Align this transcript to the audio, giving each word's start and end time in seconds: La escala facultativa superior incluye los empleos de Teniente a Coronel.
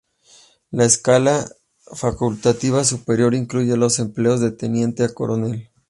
La 0.71 0.83
escala 0.85 1.45
facultativa 1.93 2.83
superior 2.83 3.35
incluye 3.35 3.77
los 3.77 3.99
empleos 3.99 4.39
de 4.39 4.49
Teniente 4.49 5.03
a 5.03 5.09
Coronel. 5.13 5.69